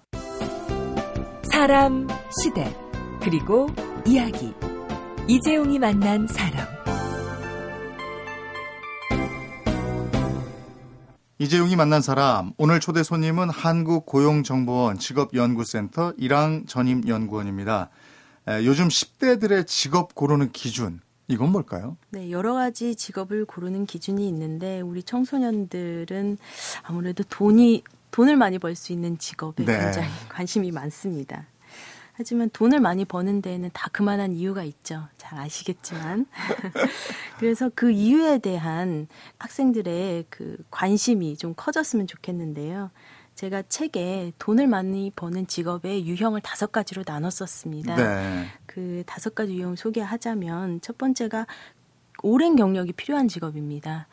[1.60, 2.08] 사람,
[2.42, 2.74] 시대,
[3.22, 3.68] 그리고
[4.08, 4.54] 이야기.
[5.28, 6.66] 이재용이 만난 사람.
[11.38, 12.54] 이재용이 만난 사람.
[12.58, 17.90] 오늘 초대 손님은 한국고용정보원 직업연구센터 이랑 전임 연구원입니다.
[18.64, 21.98] 요즘 10대들의 직업 고르는 기준, 이건 뭘까요?
[22.10, 26.38] 네, 여러 가지 직업을 고르는 기준이 있는데 우리 청소년들은
[26.84, 29.80] 아무래도 돈이 돈을 많이 벌 수 있는 직업에 네.
[29.80, 31.46] 굉장히 관심이 많습니다.
[32.14, 35.08] 하지만 돈을 많이 버는 데에는 다 그만한 이유가 있죠.
[35.18, 36.26] 잘 아시겠지만.
[37.40, 42.92] 그래서 그 이유에 대한 학생들의 그 관심이 좀 커졌으면 좋겠는데요.
[43.36, 47.96] 제가 책에 돈을 많이 버는 직업의 유형을 다섯 가지로 나눴었습니다.
[47.96, 48.48] 네.
[48.66, 51.48] 그 다섯 가지 유형을 소개하자면 첫 번째가
[52.22, 54.08] 오랜 경력이 필요한 직업입니다.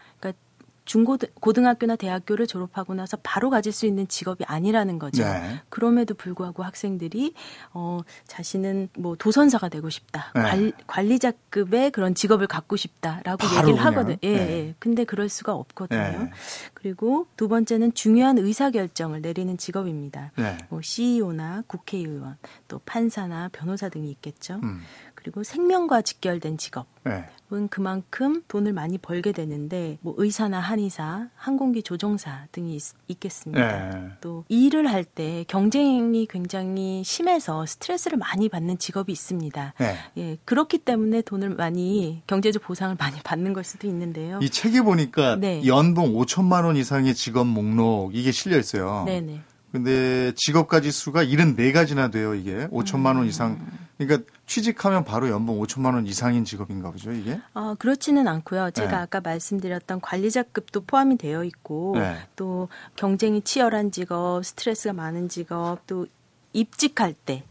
[0.87, 5.25] 중고등학교나 대학교를 졸업하고 나서 바로 가질 수 있는 직업이 아니라는 거죠.
[5.25, 5.61] 네.
[5.69, 7.35] 그럼에도 불구하고 학생들이
[7.75, 10.33] 어 자신은 뭐 도선사가 되고 싶다.
[10.35, 10.73] 네.
[10.87, 14.17] 관, 리자급의 그런 직업을 갖고 싶다라고 얘기를 하거든요.
[14.23, 14.51] 예, 네.
[14.51, 14.75] 예.
[14.79, 16.01] 근데 그럴 수가 없거든요.
[16.01, 16.31] 네.
[16.73, 20.33] 그리고 두 번째는 중요한 의사 결정을 내리는 직업입니다.
[20.37, 20.57] 네.
[20.69, 22.37] 뭐 CEO나 국회의원,
[22.69, 24.61] 또 판사나 변호사 등이 있겠죠.
[24.63, 24.81] 음.
[25.27, 26.87] 그리고 생명과 직결된 직업.
[27.03, 27.25] 네.
[27.53, 32.77] 은 그만큼 돈을 많이 벌게 되는데 뭐 의사나 한의사, 항공기 조종사 등이
[33.09, 34.09] 있, 겠습니다 네.
[34.21, 39.75] 또 일을 할 때 경쟁이 굉장히 심해서 스트레스를 많이 받는 직업이 있습니다.
[39.79, 39.97] 네.
[40.17, 44.41] 예, 그렇기 때문에 돈을 많이 경제적 보상을 많이 받는 걸 수도 있는데요.
[44.43, 45.65] 이 책에 보니까 네.
[45.67, 49.05] 연봉 5천만 원 이상의 직업 목록 이게 실려 있어요.
[49.07, 49.41] 네네.
[49.73, 52.67] 근데 직업가지 수가 74가지나 돼요, 이게.
[52.69, 53.61] 5천만 원 이상.
[53.99, 57.41] 그러니까 취직하면 바로 연봉 5천만 원 이상인 직업인가 보죠, 이게?
[57.53, 58.71] 아, 그렇지는 않고요.
[58.71, 58.97] 제가 네.
[58.97, 62.17] 아까 말씀드렸던 관리자급도 포함이 되어 있고 네.
[62.37, 66.07] 또 경쟁이 치열한 직업, 스트레스가 많은 직업, 또
[66.53, 67.45] 입직할 때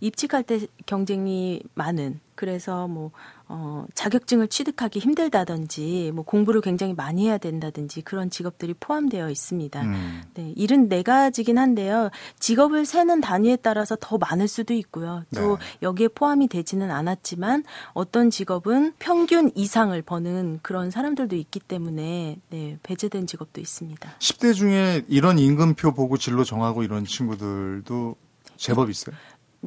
[0.00, 3.10] 입직할 때 경쟁이 많은 그래서 뭐
[3.50, 9.82] 어, 자격증을 취득하기 힘들다든지 뭐 공부를 굉장히 많이 해야 된다든지 그런 직업들이 포함되어 있습니다.
[9.82, 10.22] 음.
[10.34, 12.10] 네, 일은 네 가지긴 한데요.
[12.38, 15.24] 직업을 세는 단위에 따라서 더 많을 수도 있고요.
[15.34, 15.64] 또 네.
[15.82, 23.26] 여기에 포함이 되지는 않았지만 어떤 직업은 평균 이상을 버는 그런 사람들도 있기 때문에 네, 배제된
[23.26, 24.10] 직업도 있습니다.
[24.18, 28.16] 10대 중에 이런 임금표 보고 진로 정하고 이런 친구들도
[28.56, 29.16] 제법 있어요.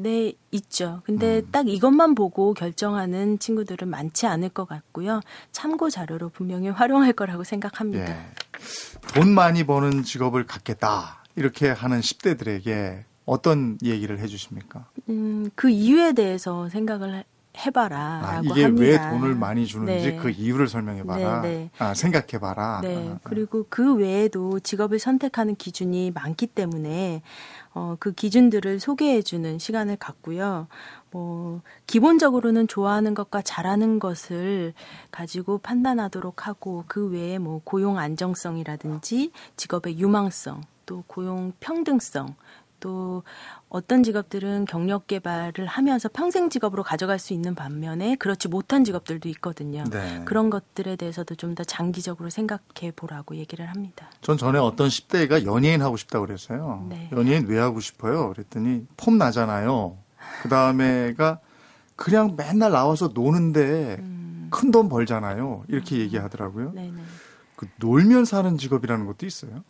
[0.02, 1.02] 네, 있죠.
[1.06, 1.48] 근데 음.
[1.52, 5.22] 딱 이것만 보고 결정하는 친구들은 많지 않을 것 같고요.
[5.52, 8.10] 참고 자료로 분명히 활용할 거라고 생각합니다.
[8.10, 8.26] 예.
[9.14, 11.24] 돈 많이 버는 직업을 갖겠다.
[11.36, 14.88] 이렇게 하는 10대들에게 어떤 얘기를 해 주십니까?
[15.10, 17.24] 음, 그 이유에 대해서 생각을 해-
[17.58, 18.82] 해봐라라고 아, 이게 합니다.
[18.86, 20.16] 왜 돈을 많이 주는지 네.
[20.16, 21.42] 그 이유를 설명해 봐라.
[21.42, 21.70] 네, 네.
[21.80, 22.80] 아, 생각해 봐라.
[22.82, 23.10] 네.
[23.14, 27.22] 아, 그리고 그 외에도 직업을 선택하는 기준이 많기 때문에
[27.74, 30.68] 어, 그 기준들을 소개해주는 시간을 갖고요.
[31.10, 34.74] 뭐 기본적으로는 좋아하는 것과 잘하는 것을
[35.12, 42.36] 가지고 판단하도록 하고 그 외에 뭐 고용 안정성이라든지 직업의 유망성, 또 고용 평등성,
[42.82, 43.24] 또
[43.70, 49.86] 어떤 직업들은 경력 개발을 하면서 평생 직업으로 가져갈 수 있는 반면에 그렇지 못한 직업들도 있거든요.
[49.90, 50.22] 네.
[50.26, 54.10] 그런 것들에 대해서도 좀 더 장기적으로 생각해 보라고 얘기를 합니다.
[54.22, 56.86] 전 전에 어떤 10대가 연예인 하고 싶다고 그랬어요.
[56.90, 57.10] 네.
[57.12, 58.30] 연예인 왜 하고 싶어요?
[58.30, 59.98] 그랬더니 폼 나잖아요.
[60.42, 61.40] 그 다음에가
[61.98, 65.66] 그냥 맨날 나와서 노는데 음, 큰돈 벌잖아요.
[65.68, 66.72] 이렇게 얘기하더라고요.
[66.72, 67.02] 네네.
[67.58, 69.64] 그 놀면서 하는 직업이라는 것도 있어요.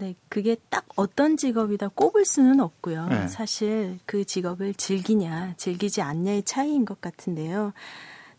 [0.00, 3.06] 네, 그게 딱 어떤 직업이다 꼽을 수는 없고요.
[3.08, 3.28] 네.
[3.28, 7.74] 사실 그 직업을 즐기냐, 즐기지 않냐의 차이인 것 같은데요.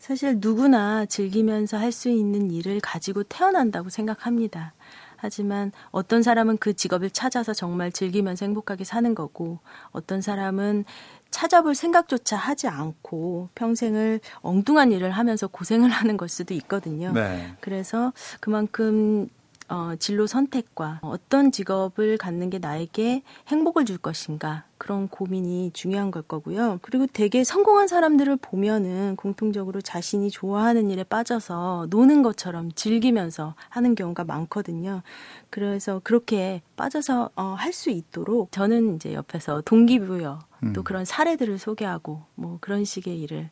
[0.00, 4.74] 사실 누구나 즐기면서 할 수 있는 일을 가지고 태어난다고 생각합니다.
[5.16, 9.60] 하지만 어떤 사람은 그 직업을 찾아서 정말 즐기면서 행복하게 사는 거고,
[9.92, 10.84] 어떤 사람은
[11.30, 17.12] 찾아볼 생각조차 하지 않고 평생을 엉뚱한 일을 하면서 고생을 하는 걸 수도 있거든요.
[17.12, 17.54] 네.
[17.60, 19.28] 그래서 그만큼
[19.68, 26.22] 어, 진로 선택과 어떤 직업을 갖는 게 나에게 행복을 줄 것인가 그런 고민이 중요한 걸
[26.22, 26.80] 거고요.
[26.82, 34.24] 그리고 되게 성공한 사람들을 보면은 공통적으로 자신이 좋아하는 일에 빠져서 노는 것처럼 즐기면서 하는 경우가
[34.24, 35.02] 많거든요.
[35.50, 40.40] 그래서 그렇게 빠져서 어, 할 수 있도록 저는 이제 옆에서 동기부여
[40.74, 40.84] 또 음.
[40.84, 43.50] 그런 사례들을 소개하고 뭐 그런 식의 일을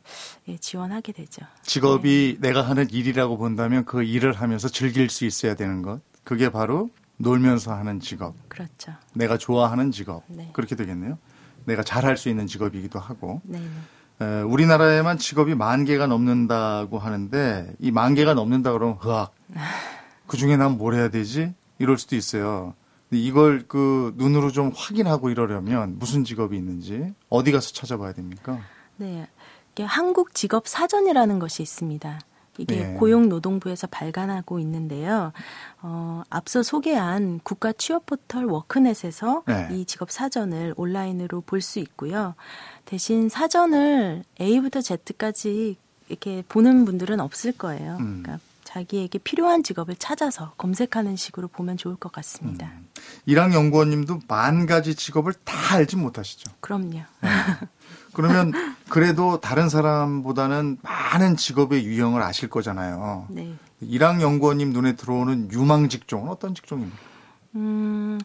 [0.49, 1.45] 예, 지원하게 되죠.
[1.63, 6.01] 직업이 내가 하는 일이라고 본다면 그 일을 하면서 즐길 수 있어야 되는 것.
[6.25, 6.89] 그게 바로
[7.21, 8.35] 놀면서 하는 직업.
[8.49, 8.93] 그렇죠.
[9.13, 10.23] 내가 좋아하는 직업.
[10.27, 10.49] 네.
[10.53, 11.17] 그렇게 되겠네요.
[11.65, 13.41] 내가 잘할 수 있는 직업이기도 하고.
[13.43, 13.59] 네.
[14.19, 14.25] 네.
[14.25, 19.33] 에, 우리나라에만 직업이 만 개가 넘는다고 하는데 이 만 개가 넘는다 그러면 흐악.
[20.27, 21.53] 그 중에 난 뭘 해야 되지?
[21.79, 22.73] 이럴 수도 있어요.
[23.09, 28.59] 근데 이걸 그 눈으로 좀 확인하고 이러려면 무슨 직업이 있는지 어디 가서 찾아봐야 됩니까?
[28.97, 29.27] 네.
[29.79, 32.19] 한국 직업 사전이라는 것이 있습니다.
[32.57, 32.93] 이게 네.
[32.95, 35.31] 고용노동부에서 발간하고 있는데요.
[35.81, 39.69] 어, 앞서 소개한 국가 취업 포털 워크넷에서 네.
[39.71, 42.35] 이 직업 사전을 온라인으로 볼 수 있고요.
[42.85, 45.77] 대신 사전을 A부터 Z까지
[46.09, 47.97] 이렇게 보는 분들은 없을 거예요.
[47.99, 48.21] 음.
[48.23, 48.39] 그러니까
[48.71, 52.67] 자기에게 필요한 직업을 찾아서 검색하는 식으로 보면 좋을 것 같습니다.
[52.67, 52.87] 음.
[53.25, 56.51] 이랑 연구원님도 만 가지 직업을 다 알지 못하시죠.
[56.61, 57.01] 그럼요.
[58.13, 58.53] 그러면
[58.87, 63.27] 그래도 다른 사람보다는 많은 직업의 유형을 아실 거잖아요.
[63.29, 63.53] 네.
[63.81, 66.97] 이랑 연구원님 눈에 들어오는 유망 직종은 어떤 직종입니까?
[67.55, 68.19] 음,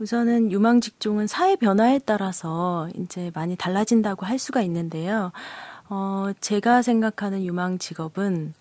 [0.00, 5.30] 우선은 유망 직종은 사회 변화에 따라서 이제 많이 달라진다고 할 수가 있는데요.
[5.88, 8.54] 어, 제가 생각하는 유망 직업은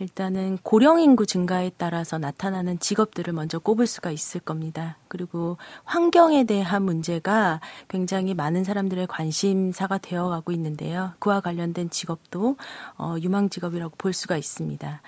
[0.00, 4.96] 일단은 고령 인구 증가에 따라서 나타나는 직업들을 먼저 꼽을 수가 있을 겁니다.
[5.08, 11.12] 그리고 환경에 대한 문제가 굉장히 많은 사람들의 관심사가 되어 가고 있는데요.
[11.20, 12.56] 그와 관련된 직업도
[12.98, 15.02] 어, 유망 직업이라고 볼 수가 있습니다.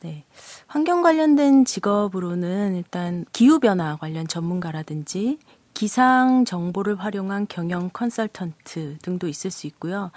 [0.00, 0.24] 네.
[0.66, 5.38] 환경 관련된 직업으로는 일단 기후변화 관련 전문가라든지
[5.74, 10.12] 기상 정보를 활용한 경영 컨설턴트 등도 있을 수 있고요.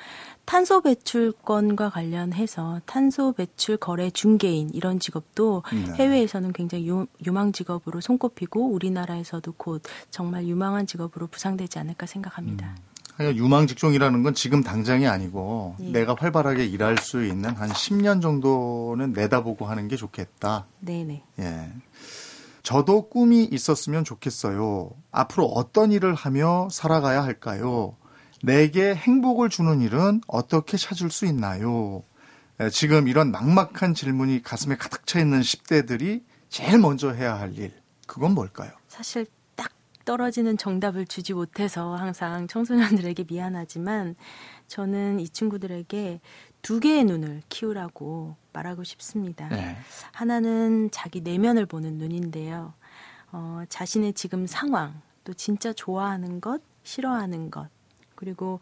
[0.46, 5.94] 탄소 배출권과 관련해서 탄소 배출 거래 중개인 이런 직업도 네.
[5.96, 12.76] 해외에서는 굉장히 유, 유망 직업으로 손꼽히고 우리나라에서도 곧 정말 유망한 직업으로 부상되지 않을까 생각합니다.
[13.18, 15.90] 그러니까 유망 직종이라는 건 지금 당장이 아니고 예.
[15.90, 20.68] 내가 활발하게 일할 수 있는 한 10년 정도는 내다보고 하는 게 좋겠다.
[20.82, 21.24] 네네.
[21.40, 21.72] 예.
[22.68, 24.92] 저도 꿈이 있었으면 좋겠어요.
[25.12, 27.96] 앞으로 어떤 일을 하며 살아가야 할까요?
[28.44, 32.04] 내게 행복을 주는 일은 어떻게 찾을 수 있나요?
[32.60, 37.72] 예, 지금 이런 막막한 질문이 가슴에 가득 차 있는 10대들이 제일 먼저 해야 할 일,
[38.06, 38.72] 그건 뭘까요?
[38.90, 39.72] 사실 딱
[40.04, 44.18] 떨어지는 정답을 주지 못해서 항상 청소년들에게 미안하지만
[44.68, 46.20] 저는 이 친구들에게
[46.62, 49.48] 두 개의 눈을 키우라고 말하고 싶습니다.
[49.50, 49.78] 네.
[50.12, 52.74] 하나는 자기 내면을 보는 눈인데요.
[53.32, 57.70] 어, 자신의 지금 상황, 또 진짜 좋아하는 것, 싫어하는 것,
[58.16, 58.60] 그리고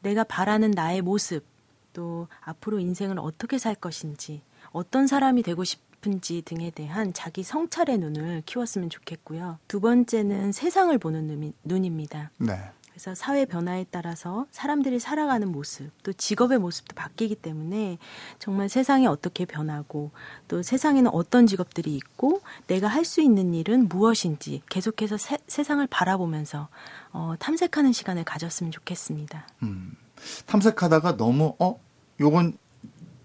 [0.00, 1.44] 내가 바라는 나의 모습,
[1.92, 8.42] 또 앞으로 인생을 어떻게 살 것인지, 어떤 사람이 되고 싶은지 등에 대한 자기 성찰의 눈을
[8.46, 9.58] 키웠으면 좋겠고요.
[9.68, 12.30] 두 번째는 세상을 보는 눈 입니다.
[12.38, 12.54] 네.
[12.96, 17.98] 그래서 사회 변화에 따라서 사람들이 살아가는 모습, 또 직업의 모습도 바뀌기 때문에
[18.38, 20.12] 정말 세상이 어떻게 변하고
[20.48, 26.68] 또 세상에는 어떤 직업들이 있고 내가 할 수 있는 일은 무엇인지 계속해서 세, 세상을 바라보면서
[27.12, 29.46] 어, 탐색하는 시간을 가졌으면 좋겠습니다.
[29.62, 29.94] 음,
[30.46, 31.78] 탐색하다가 너무 어
[32.18, 32.56] 요건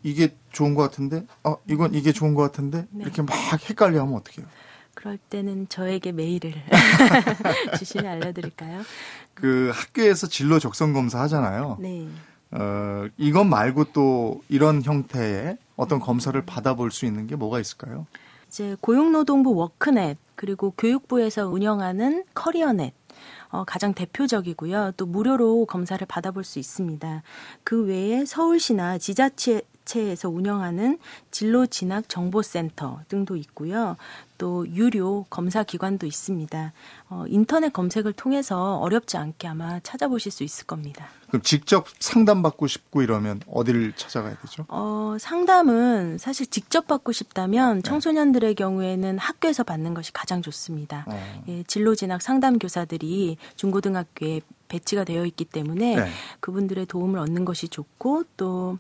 [0.03, 3.05] 이게 좋은 것 같은데 어 이건 이게 좋은 것 같은데 네.
[3.05, 3.34] 이렇게 막
[3.69, 4.45] 헷갈려하면 어떡해요?
[4.93, 6.53] 그럴 때는 저에게 메일을
[7.79, 8.84] 주시면 알려드릴까요?
[9.41, 11.77] 그 학교에서 진로 적성 검사 하잖아요.
[11.80, 12.08] 네.
[12.51, 18.06] 어, 이것 말고 또 이런 형태의 어떤 검사를 받아볼 수 있는 게 뭐가 있을까요?
[18.47, 22.93] 이제 고용노동부 워크넷 그리고 교육부에서 운영하는 커리어넷
[23.49, 24.93] 어, 가장 대표적이고요.
[24.95, 27.23] 또 무료로 검사를 받아볼 수 있습니다.
[27.63, 29.62] 그 외에 서울시나 지자체
[29.99, 30.97] 에서 운영하는
[31.32, 33.97] 진로 진학 정보센터 등도 있고요.
[34.38, 36.73] 또 유료 검사 기관도 있습니다.
[37.10, 41.10] 어, 인터넷 검색을 통해서 어렵지 않게 아마 찾아보실 수 있을 겁니다.
[41.27, 44.65] 그럼 직접 상담받고 싶고 이러면 어디를 찾아가야 되죠?
[44.67, 47.82] 어, 상담은 사실 직접 받고 싶다면 네.
[47.84, 51.06] 청소년들의 경우에는 학교에서 받는 것이 가장 좋습니다.
[51.08, 51.43] 어.
[51.47, 56.10] 예, 진로 진학 상담 교사들이 중고등학교에 배치가 되어 있기 때문에 네.
[56.39, 58.77] 그분들의 도움을 얻는 것이 좋고 또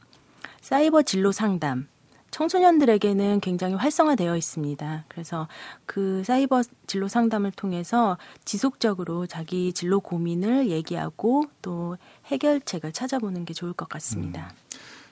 [0.61, 1.87] 사이버 진로 상담
[2.31, 5.05] 청소년들에게는 굉장히 활성화되어 있습니다.
[5.09, 5.47] 그래서
[5.85, 11.97] 그 사이버 진로 상담을 통해서 지속적으로 자기 진로 고민을 얘기하고 또
[12.27, 14.49] 해결책을 찾아보는 게 좋을 것 같습니다.
[14.49, 14.61] 음.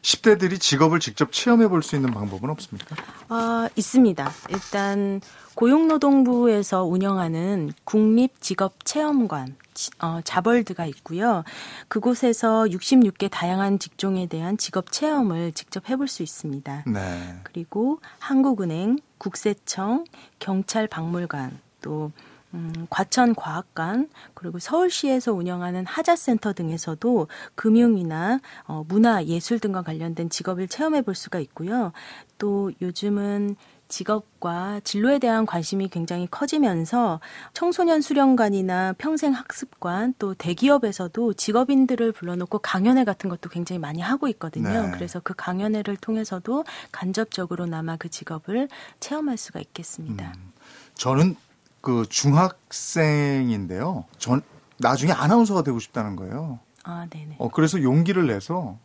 [0.02, 2.96] 10대들이 직업을 직접 체험해 볼 수 있는 방법은 없습니까?
[3.28, 4.32] 아, 있습니다.
[4.50, 5.20] 일단
[5.56, 9.58] 고용노동부에서 운영하는 국립직업체험관
[10.00, 11.44] 어, 자벌드가 있고요.
[11.88, 16.84] 그곳에서 66개 다양한 직종에 대한 직업 체험을 직접 해볼 수 있습니다.
[16.88, 17.40] 네.
[17.44, 20.06] 그리고 한국은행, 국세청,
[20.40, 22.12] 경찰 박물관, 또
[22.54, 31.04] 음, 과천과학관 그리고 서울시에서 운영하는 하자센터 등에서도 금융이나 어, 문화, 예술 등과 관련된 직업을 체험해
[31.04, 31.92] 볼 수가 있고요.
[32.38, 33.56] 또 요즘은
[33.90, 37.20] 직업과 진로에 대한 관심이 굉장히 커지면서
[37.54, 44.84] 청소년 수련관이나 평생 학습관 또 대기업에서도 직업인들을 불러놓고 강연회 같은 것도 굉장히 많이 하고 있거든요.
[44.84, 44.92] 네.
[44.92, 50.34] 그래서 그 강연회를 통해서도 간접적으로나마 그 직업을 체험할 수가 있겠습니다.
[50.38, 50.52] 음,
[50.94, 51.36] 저는
[51.82, 54.06] 그 중학생인데요.
[54.18, 54.42] 전
[54.78, 56.60] 나중에 아나운서가 되고 싶다는 거예요.
[56.84, 57.36] 아, 네네.
[57.40, 58.78] 어, 그래서 용기를 내서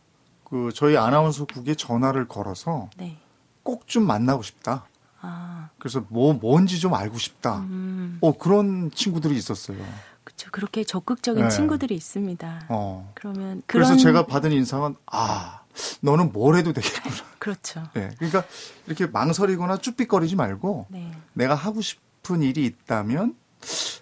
[0.43, 3.17] 그 저희 아나운서국에 전화를 걸어서 네.
[3.63, 4.85] 꼭 좀 만나고 싶다.
[5.21, 5.69] 아.
[5.79, 7.59] 그래서 뭐 뭔지 좀 알고 싶다.
[7.59, 8.19] 음.
[8.21, 9.77] 어 그런 친구들이 있었어요.
[10.23, 10.49] 그렇죠.
[10.51, 11.49] 그렇게 적극적인 네.
[11.49, 12.65] 친구들이 있습니다.
[12.69, 13.11] 어.
[13.15, 13.87] 그러면 그런...
[13.87, 15.61] 그래서 제가 받은 인상은 아
[16.01, 17.15] 너는 뭘 해도 되겠구나.
[17.39, 17.83] 그렇죠.
[17.93, 18.09] 네.
[18.17, 18.43] 그러니까
[18.87, 21.11] 이렇게 망설이거나 쭈삣거리지 말고 네.
[21.33, 21.99] 내가 하고 싶
[22.33, 23.35] 은 일이 있다면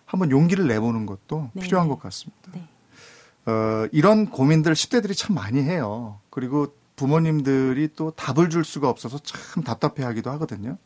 [0.06, 1.64] 한번 용기를 내보는 것도 네.
[1.64, 2.52] 필요한 것 같습니다.
[2.54, 2.68] 네.
[3.46, 6.20] 어, 이런 고민들 10대들이 참 많이 해요.
[6.30, 10.78] 그리고 부모님들이 또 답을 줄 수가 없어서 참 답답해 하기도 하거든요.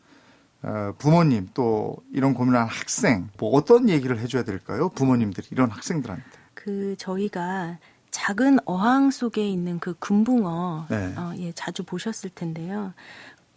[0.63, 4.89] 어, 부모님 또 이런 고민하는 학생 뭐 어떤 얘기를 해줘야 될까요?
[4.89, 6.23] 부모님들이 이런 학생들한테.
[6.53, 7.77] 그 저희가
[8.09, 11.13] 작은 어항 속에 있는 그 금붕어 네.
[11.17, 12.93] 어, 예 자주 보셨을 텐데요.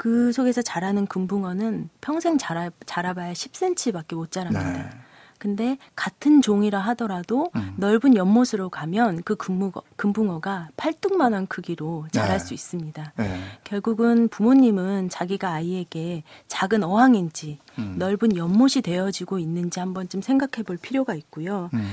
[0.01, 4.73] 그 속에서 자라는 금붕어는 평생 자라 자라봐야 10cm밖에 못 자랍니다.
[4.73, 4.89] 네.
[5.37, 7.75] 근데 같은 종이라 하더라도 음.
[7.77, 12.43] 넓은 연못으로 가면 그 금붕어, 금붕어가 팔뚝만한 크기로 자랄 네.
[12.43, 13.13] 수 있습니다.
[13.15, 13.41] 네.
[13.65, 17.97] 결국은 부모님은 자기가 아이에게 작은 어항인지 음.
[17.99, 21.69] 넓은 연못이 되어지고 있는지 한 번쯤 생각해 볼 필요가 있고요.
[21.75, 21.93] 음.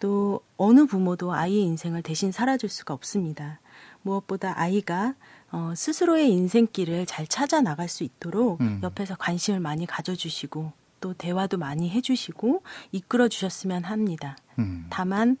[0.00, 3.60] 또 어느 부모도 아이의 인생을 대신 살아줄 수가 없습니다.
[4.00, 5.14] 무엇보다 아이가
[5.54, 8.80] 어, 스스로의 인생길을 잘 찾아 나갈 수 있도록 음.
[8.82, 14.36] 옆에서 관심을 많이 가져주시고 또 대화도 많이 해주시고 이끌어 주셨으면 합니다.
[14.58, 14.86] 음.
[14.90, 15.36] 다만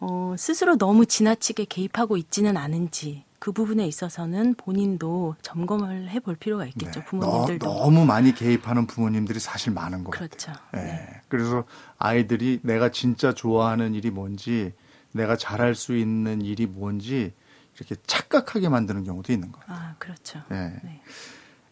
[0.00, 7.00] 어, 스스로 너무 지나치게 개입하고 있지는 않은지 그 부분에 있어서는 본인도 점검을 해볼 필요가 있겠죠.
[7.00, 7.04] 네.
[7.04, 10.52] 부모님들도 너, 무 많이 개입하는 부모님들이 사실 많은 것 그렇죠.
[10.52, 10.86] 같아요.
[10.86, 10.92] 네.
[10.92, 11.20] 네.
[11.28, 11.64] 그래서
[11.98, 14.72] 아이들이 내가 진짜 좋아하는 일이 뭔지,
[15.12, 17.34] 내가 잘할 수 있는 일이 뭔지
[17.78, 19.64] 이렇게 착각하게 만드는 경우도 있는 거예요.
[19.68, 20.40] 아, 그렇죠.
[20.48, 20.74] 네.
[20.82, 21.00] 네.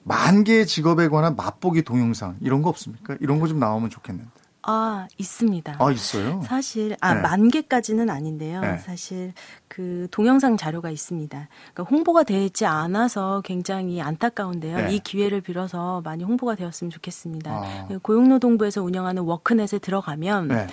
[0.03, 3.17] 만 개의 직업에 관한 맛보기 동영상 이런 거 없습니까?
[3.21, 4.31] 이런 거 좀 나오면 좋겠는데.
[4.69, 5.77] 아, 있습니다.
[5.79, 6.43] 아, 있어요?
[6.45, 7.21] 사실 아, 네.
[7.21, 8.61] 만 개까지는 아닌데요.
[8.61, 8.79] 네.
[8.79, 9.33] 사실
[9.69, 11.49] 그 동영상 자료가 있습니다.
[11.73, 14.77] 그러니까 홍보가 되지 않아서 굉장히 안타까운데요.
[14.77, 14.95] 네.
[14.95, 17.51] 이 기회를 빌어서 많이 홍보가 되었으면 좋겠습니다.
[17.53, 17.89] 아.
[18.03, 20.67] 고용노동부에서 운영하는 워크넷에 들어가면 네.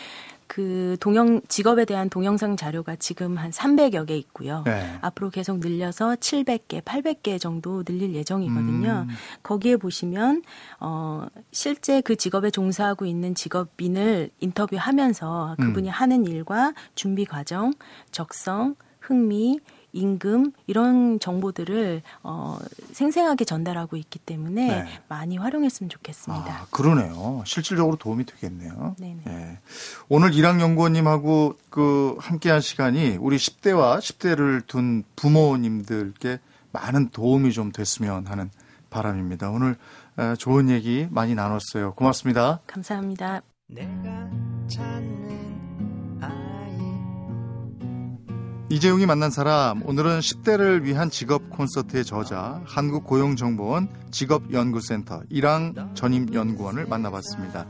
[0.53, 4.61] 그 동영 직업에 대한 동영상 자료가 지금 한 300여 개 있고요.
[4.67, 4.99] 네.
[5.01, 9.07] 앞으로 계속 늘려서 700개, 800개 정도 늘릴 예정이거든요.
[9.09, 9.15] 음.
[9.41, 10.43] 거기에 보시면
[10.79, 15.65] 어 실제 그 직업에 종사하고 있는 직업인을 인터뷰하면서 음.
[15.65, 17.73] 그분이 하는 일과 준비 과정,
[18.11, 19.59] 적성, 흥미,
[19.93, 22.57] 임금 이런 정보들을 어
[22.91, 24.85] 생생하게 전달하고 있기 때문에 네.
[25.07, 26.51] 많이 활용했으면 좋겠습니다.
[26.51, 27.43] 아, 그러네요.
[27.45, 28.95] 실질적으로 도움이 되겠네요.
[28.99, 29.21] 네네.
[29.27, 29.59] 예.
[30.09, 36.39] 오늘 이랑 연구원님하고 그 함께한 시간이 우리 10대와 10대를 둔 부모님들께
[36.71, 38.49] 많은 도움이 좀 됐으면 하는
[38.89, 39.49] 바람입니다.
[39.49, 39.77] 오늘
[40.17, 41.93] 어, 좋은 얘기 많이 나눴어요.
[41.95, 42.59] 고맙습니다.
[42.67, 43.41] 감사합니다.
[48.73, 57.67] 이재용이 만난 사람 오늘은 10대를 위한 직업 콘서트의 저자 한국고용정보원 직업연구센터 이랑 전임 연구원을 만나봤습니다.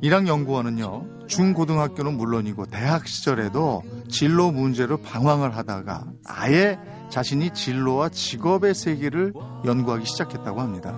[0.00, 9.32] 이랑 연구원은요 중고등학교는 물론이고 대학 시절에도 진로 문제로 방황을 하다가 아예 자신이 진로와 직업의 세계를
[9.64, 10.96] 연구하기 시작했다고 합니다.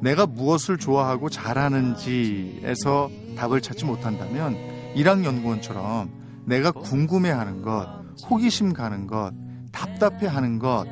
[0.00, 4.56] 내가 무엇을 좋아하고 잘하는지에서 답을 찾지 못한다면
[4.94, 6.10] 이랑 연구원처럼
[6.46, 9.32] 내가 궁금해하는 것 호기심 가는 것,
[9.72, 10.86] 답답해 하는 것,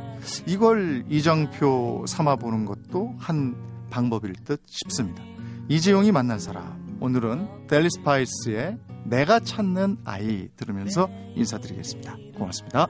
[0.47, 3.57] 이걸 이정표 삼아 보는 것도 한
[3.91, 5.23] 방법일 듯 싶습니다.
[5.69, 12.17] 이재용이 만난 사람, 오늘은 델리 스파이스의 내가 찾는 아이 들으면서 인사드리겠습니다.
[12.37, 12.87] 고맙습니다.